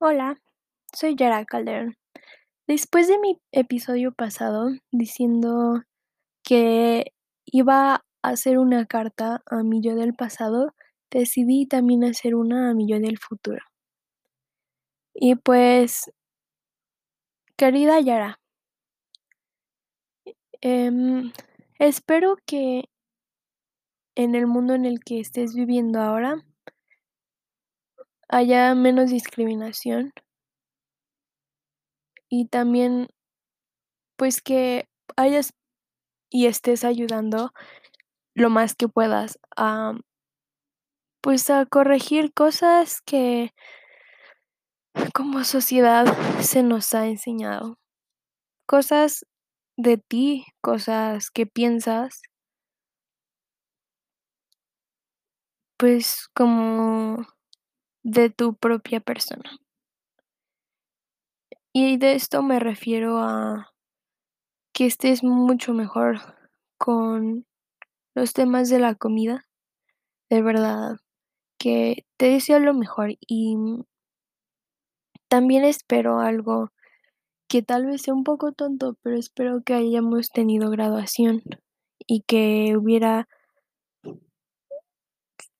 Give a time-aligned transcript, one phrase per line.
[0.00, 0.40] Hola,
[0.94, 1.96] soy Yara Calderón.
[2.68, 5.82] Después de mi episodio pasado diciendo
[6.44, 7.12] que
[7.46, 10.72] iba a hacer una carta a mi yo del pasado,
[11.10, 13.60] decidí también hacer una a mi yo del futuro.
[15.14, 16.12] Y pues,
[17.56, 18.38] querida Yara,
[20.60, 21.32] em,
[21.80, 22.84] espero que
[24.14, 26.44] en el mundo en el que estés viviendo ahora
[28.28, 30.12] haya menos discriminación
[32.30, 33.08] y también
[34.16, 35.52] pues que hayas
[36.30, 37.52] y estés ayudando
[38.34, 39.94] lo más que puedas a
[41.20, 43.52] pues a corregir cosas que
[45.14, 46.06] como sociedad
[46.40, 47.78] se nos ha enseñado.
[48.66, 49.26] Cosas
[49.76, 52.22] de ti, cosas que piensas.
[55.76, 57.24] Pues como
[58.02, 59.58] de tu propia persona.
[61.72, 63.72] Y de esto me refiero a
[64.72, 66.20] que estés mucho mejor
[66.78, 67.46] con
[68.14, 69.44] los temas de la comida.
[70.30, 70.96] De verdad,
[71.58, 73.56] que te deseo lo mejor y
[75.28, 76.72] también espero algo
[77.48, 81.42] que tal vez sea un poco tonto, pero espero que hayamos tenido graduación
[82.06, 83.28] y que hubiera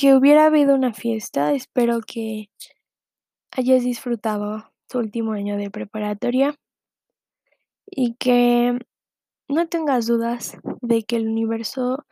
[0.00, 1.52] que hubiera habido una fiesta.
[1.52, 2.48] Espero que
[3.50, 6.54] hayas disfrutado tu último año de preparatoria
[7.84, 8.78] y que
[9.46, 12.06] no tengas dudas de que el universo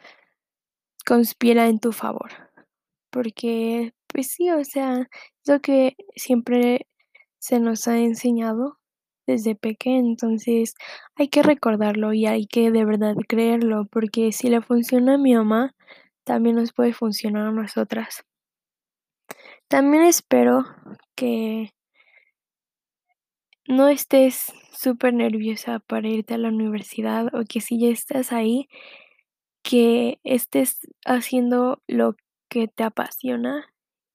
[1.06, 2.30] conspira en tu favor.
[3.08, 6.86] Porque, pues sí, o sea, es lo que siempre
[7.38, 8.76] se nos ha enseñado
[9.26, 10.74] desde pequeño, entonces
[11.14, 15.34] hay que recordarlo y hay que de verdad creerlo, porque si le funciona a mi
[15.34, 15.74] mamá,
[16.28, 18.22] también nos puede funcionar a nosotras.
[19.66, 20.66] También espero
[21.14, 21.72] que
[23.66, 28.68] no estés súper nerviosa para irte a la universidad o que si ya estás ahí,
[29.62, 32.14] que estés haciendo lo
[32.50, 33.64] que te apasiona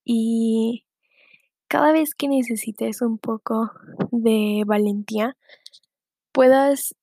[0.05, 0.85] y
[1.67, 3.71] cada vez que necesites un poco
[4.11, 5.35] de valentía,
[6.31, 6.95] puedas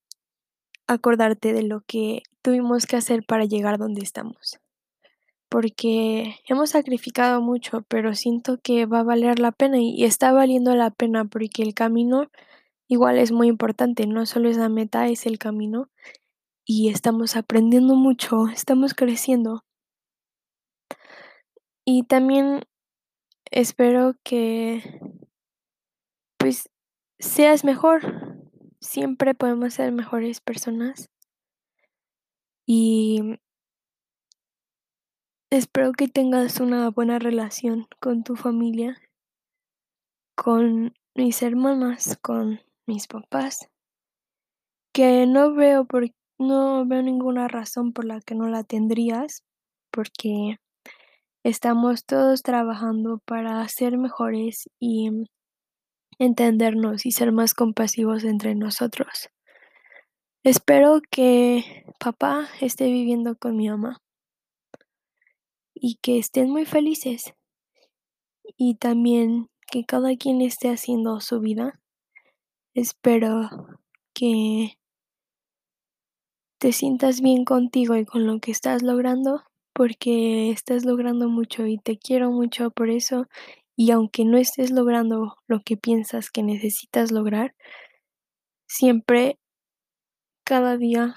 [0.86, 4.60] acordarte de lo que tuvimos que hacer para llegar donde estamos.
[5.50, 10.74] Porque hemos sacrificado mucho, pero siento que va a valer la pena y está valiendo
[10.74, 12.30] la pena porque el camino
[12.88, 15.90] igual es muy importante, no solo es la meta, es el camino
[16.64, 19.64] y estamos aprendiendo mucho, estamos creciendo.
[21.84, 22.62] Y también
[23.50, 25.00] espero que
[26.38, 26.70] pues
[27.18, 28.38] seas mejor.
[28.80, 31.10] Siempre podemos ser mejores personas.
[32.66, 33.40] Y
[35.50, 38.96] espero que tengas una buena relación con tu familia,
[40.36, 43.68] con mis hermanas, con mis papás,
[44.94, 49.42] que no veo por no veo ninguna razón por la que no la tendrías,
[49.90, 50.58] porque
[51.44, 55.10] estamos todos trabajando para ser mejores y
[56.18, 59.28] entendernos y ser más compasivos entre nosotros.
[60.44, 64.00] Espero que papá esté viviendo con mi mamá
[65.80, 67.34] y que estén muy felices
[68.56, 71.80] y también que cada quien esté haciendo su vida.
[72.74, 73.48] Espero
[74.14, 74.76] que
[76.58, 81.78] te sientas bien contigo y con lo que estás logrando, porque estás logrando mucho y
[81.78, 83.26] te quiero mucho por eso.
[83.74, 87.54] Y aunque no estés logrando lo que piensas que necesitas lograr,
[88.68, 89.38] siempre,
[90.44, 91.16] cada día,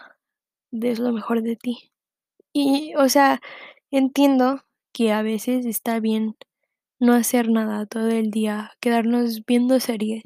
[0.72, 1.92] des lo mejor de ti.
[2.54, 3.42] Y, o sea,
[3.94, 6.36] entiendo que a veces está bien
[7.00, 10.24] no hacer nada todo el día, quedarnos viendo series,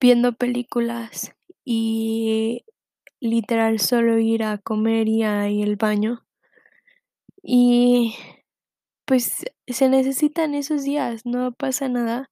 [0.00, 1.32] viendo películas
[1.64, 2.64] y
[3.20, 6.24] literal solo ir a comer y al baño.
[7.42, 8.14] Y
[9.04, 12.30] pues se necesitan esos días, no pasa nada.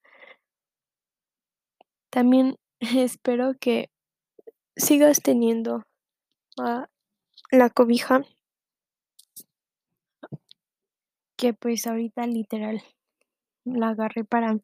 [2.11, 3.91] También espero que
[4.75, 5.83] sigas teniendo
[6.59, 6.89] ah,
[7.51, 8.23] la cobija
[11.39, 12.83] que pues ahorita literal
[13.65, 14.59] la agarré para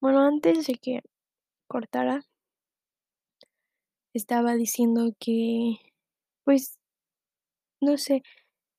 [0.00, 1.00] bueno, antes de que
[1.68, 2.24] cortara
[4.14, 5.76] estaba diciendo que
[6.44, 6.78] pues
[7.82, 8.22] no sé,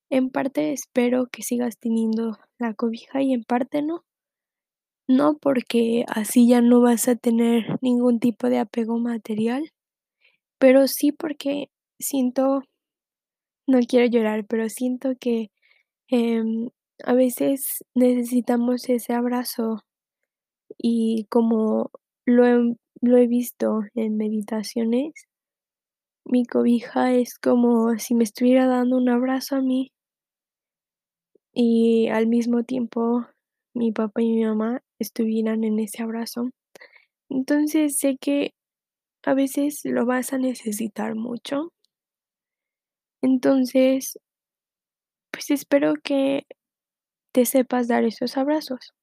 [0.10, 4.04] en parte espero que sigas teniendo la cobija y en parte no.
[5.08, 9.72] No porque así ya no vas a tener ningún tipo de apego material,
[10.60, 12.64] pero sí porque siento
[13.68, 15.52] no quiero llorar, pero siento que
[16.10, 16.70] em,
[17.06, 19.82] a veces necesitamos ese abrazo
[20.78, 21.92] y como
[22.26, 25.14] lo he lo he visto en meditaciones
[26.26, 29.90] mi cobija es como si me estuviera dando un abrazo a mí.
[31.56, 33.26] Y al mismo tiempo,
[33.74, 36.50] mi papá y mi mamá estuvieran en ese abrazo.
[37.30, 38.54] Entonces, sé que
[39.24, 41.72] a veces lo vas a necesitar mucho.
[43.24, 44.20] Entonces
[45.34, 46.46] pues espero que
[47.34, 48.94] te sepas dar esos abrazos.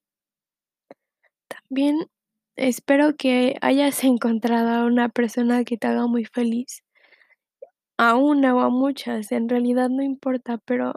[1.49, 2.07] También
[2.55, 6.83] espero que hayas encontrado a una persona que te haga muy feliz.
[7.97, 10.93] A una o a muchas, en realidad no importa, pero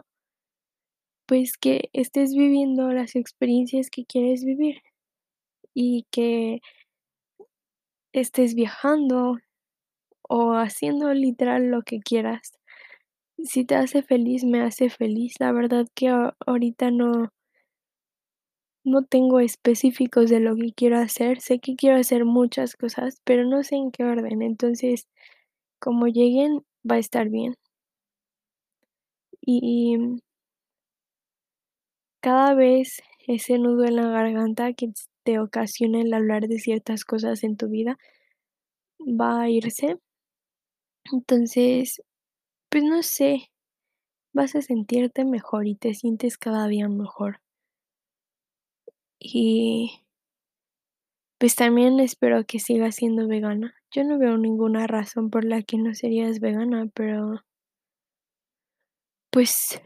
[1.27, 4.81] pues que estés viviendo las experiencias que quieres vivir
[5.73, 6.61] y que
[8.13, 9.37] estés viajando
[10.23, 12.53] o haciendo literal lo que quieras.
[13.41, 15.35] Si te hace feliz, me hace feliz.
[15.39, 16.09] La verdad que
[16.45, 17.29] ahorita no
[18.85, 21.41] no tengo específicos de lo que quiero hacer.
[21.41, 24.41] Sé que quiero hacer muchas cosas, pero no sé en qué orden.
[24.41, 25.07] Entonces,
[25.79, 27.55] como lleguen, va a estar bien.
[29.47, 30.19] Y
[32.19, 34.91] cada vez ese nudo en la garganta que
[35.23, 37.97] te ocasiona el hablar de ciertas cosas en tu vida
[39.21, 39.97] va a irse.
[41.11, 41.99] Entonces,
[42.75, 43.53] pues no sé,
[44.33, 47.39] vas a sentirte mejor y te sientes cada día mejor.
[49.17, 50.01] Y
[51.37, 53.75] pues también espero que sigas siendo vegana.
[53.91, 57.45] Yo no veo ninguna razón por la que no serías vegana, pero
[59.29, 59.81] pues,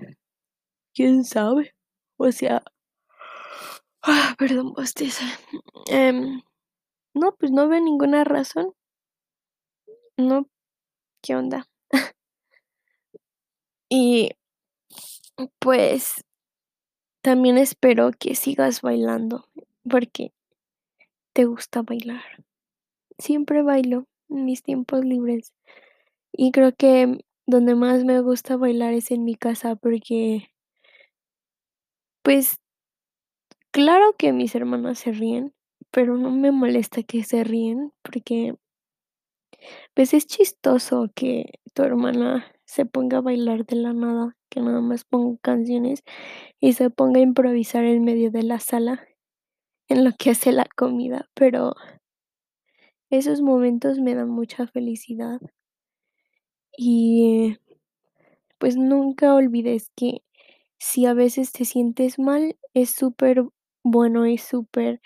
[0.96, 1.76] quién sabe.
[2.18, 2.64] O sea
[4.02, 5.26] ah, perdón, bostecé.
[5.92, 6.42] Em,
[7.14, 8.74] no, pues no veo ninguna razón.
[10.18, 10.50] No,
[11.22, 11.68] ¿qué onda?
[13.90, 14.32] Y
[15.60, 16.24] pues
[17.22, 19.48] también espero que sigas bailando,
[19.90, 20.32] porque
[21.34, 22.24] te gusta bailar.
[23.18, 25.54] Siempre bailo en mis tiempos libres.
[26.32, 30.52] Y creo que donde más me gusta bailar es en mi casa, porque
[32.24, 32.60] pues
[33.72, 35.54] claro que mis hermanas se ríen,
[35.92, 38.56] pero no me molesta que se ríen, porque
[39.96, 44.82] pues es chistoso que tu hermana se ponga a bailar de la nada, que nada
[44.82, 46.04] más ponga canciones
[46.62, 49.08] y se ponga a improvisar en medio de la sala,
[49.90, 51.76] en lo que hace la comida, pero
[53.12, 55.40] esos momentos me dan mucha felicidad.
[56.78, 57.58] Y
[58.58, 60.22] pues nunca olvides que
[60.80, 65.02] si a veces te sientes mal, es superbueno y super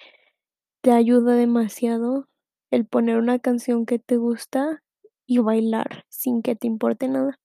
[0.82, 2.28] te ayuda demasiado
[2.72, 4.84] el poner una canción que te gusta
[5.28, 7.40] y bailar sin que te importe nada.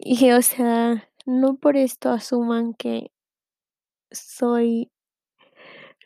[0.00, 3.10] Y, o sea, no por esto asuman que
[4.12, 4.88] soy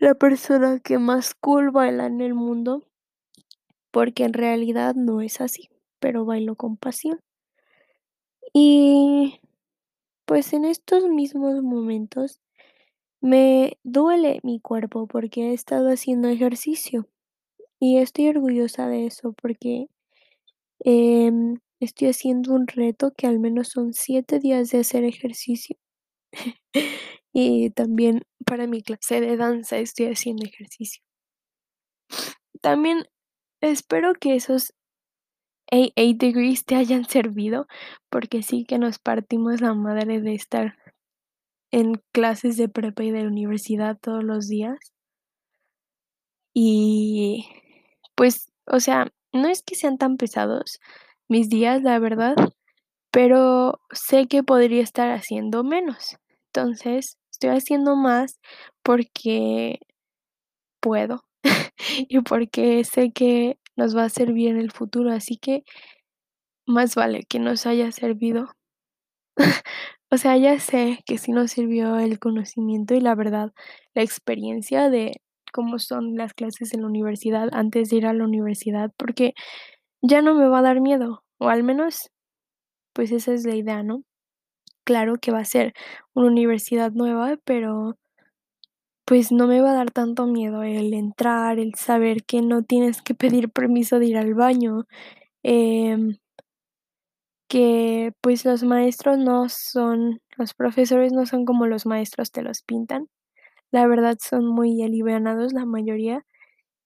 [0.01, 2.83] la persona que más cool baila en el mundo,
[3.93, 7.21] porque en realidad no es así, pero bailo con pasión.
[8.55, 9.41] Y
[10.27, 12.41] pues en estos mismos momentos
[13.21, 17.09] me duele mi cuerpo porque he estado haciendo ejercicio
[17.81, 19.89] y estoy orgullosa de eso porque,
[20.81, 25.77] em, estoy haciendo un reto que al menos son 7 días de hacer ejercicio.
[27.35, 31.03] Y también para mi clase de danza estoy haciendo ejercicio.
[32.61, 33.05] También
[33.63, 34.75] espero que esos
[35.71, 37.67] AA degrees te hayan servido,
[38.11, 40.77] porque sí que nos partimos la madre de estar
[41.73, 44.79] en clases de prepa y de universidad todos los días.
[46.55, 47.49] Y
[48.15, 50.81] pues, o sea, no es que sean tan pesados
[51.33, 52.37] mis días, la verdad,
[53.13, 56.17] pero sé que podría estar haciendo menos.
[56.49, 58.39] Entonces, estoy haciendo más
[58.83, 59.81] porque
[60.81, 61.25] puedo
[62.09, 65.65] y porque sé que nos va a servir en el futuro, así que
[66.67, 68.49] más vale que nos haya servido.
[70.15, 73.53] O sea, ya sé que sí nos sirvió el conocimiento y la verdad,
[73.95, 75.23] la experiencia de
[75.55, 79.33] cómo son las clases en la universidad antes de ir a la universidad, porque
[80.03, 82.11] ya no me va a dar miedo, o al menos,
[82.95, 84.05] pues esa es la idea, ¿no?
[84.85, 85.75] Claro que va a ser
[86.15, 87.97] una universidad nueva, pero
[89.09, 93.03] pues no me va a dar tanto miedo el entrar, el saber que no tienes
[93.03, 94.85] que pedir permiso de ir al baño,
[95.43, 96.19] em
[97.51, 102.63] que, pues, los maestros no son los profesores no son como los maestros te los
[102.63, 103.09] pintan.
[103.73, 106.25] La verdad son muy alivianados la mayoría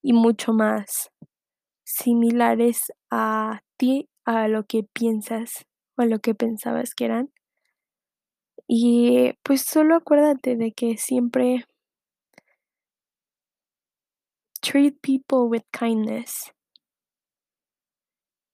[0.02, 1.11] y mucho más
[1.86, 5.64] similares a ti, a lo que piensas
[5.96, 7.30] o a lo que pensabas que eran.
[8.68, 11.64] Y, pues, solo acuérdate de que siempre
[14.60, 16.52] treat people with kindness.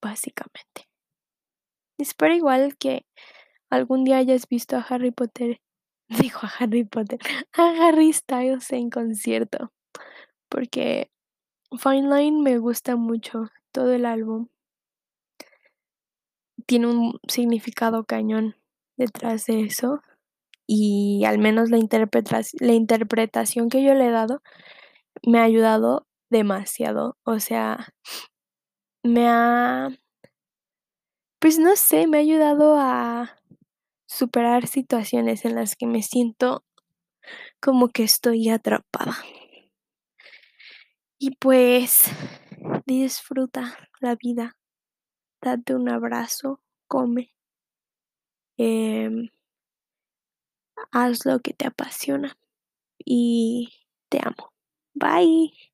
[0.02, 0.88] Básicamente.
[1.98, 3.06] Espero igual que
[3.70, 5.60] algún día hayas visto a Harry Potter,
[6.08, 7.18] digo a Harry Potter,
[7.54, 9.72] a Harry Styles en concierto,
[10.50, 11.10] porque
[11.78, 14.48] Fine Line me gusta mucho, todo el álbum.
[16.66, 18.56] Tiene un significado cañón
[18.96, 20.00] detrás de eso,
[20.66, 24.42] y al menos la interpretación que yo le he dado
[25.26, 27.94] me ha ayudado demasiado, o sea,
[29.02, 29.90] me ha
[31.42, 33.36] pues no sé, me ha ayudado a
[34.06, 36.64] superar situaciones en las que me siento
[37.60, 39.16] como que estoy atrapada.
[41.24, 42.06] Y pues
[42.84, 44.56] disfruta la vida,
[45.42, 47.30] date un abrazo, come.
[48.58, 49.28] Em
[50.92, 52.36] haz lo que te apasiona
[53.04, 53.70] y
[54.10, 54.52] te amo.
[54.94, 55.71] Bye.